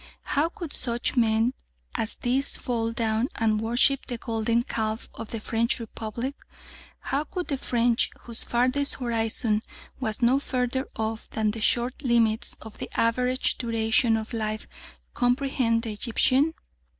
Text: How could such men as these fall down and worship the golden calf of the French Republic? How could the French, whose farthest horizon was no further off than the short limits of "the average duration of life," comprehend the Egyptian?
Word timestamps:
How 0.23 0.49
could 0.49 0.73
such 0.73 1.15
men 1.15 1.53
as 1.93 2.15
these 2.15 2.57
fall 2.57 2.91
down 2.91 3.29
and 3.35 3.61
worship 3.61 4.07
the 4.07 4.17
golden 4.17 4.63
calf 4.63 5.07
of 5.13 5.29
the 5.29 5.39
French 5.39 5.79
Republic? 5.79 6.33
How 7.13 7.23
could 7.23 7.49
the 7.49 7.57
French, 7.57 8.09
whose 8.21 8.43
farthest 8.43 8.95
horizon 8.95 9.61
was 9.99 10.23
no 10.23 10.39
further 10.39 10.87
off 10.95 11.29
than 11.29 11.51
the 11.51 11.61
short 11.61 12.01
limits 12.01 12.55
of 12.61 12.79
"the 12.79 12.89
average 12.99 13.59
duration 13.59 14.17
of 14.17 14.33
life," 14.33 14.67
comprehend 15.13 15.83
the 15.83 15.91
Egyptian? 15.93 16.55